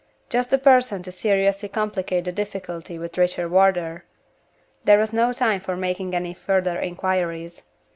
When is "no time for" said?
5.13-5.77